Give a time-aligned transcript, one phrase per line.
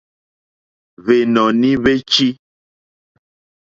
[1.03, 2.27] Hwènɔ̀ní hwé tʃí.